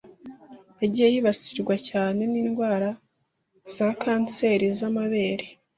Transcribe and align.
yagiye 0.81 1.07
yibasirwa 1.13 1.75
cyane 1.89 2.21
n’indwara 2.31 2.89
za 3.73 3.87
Cancer 4.01 4.59
z’amabere, 4.79 5.45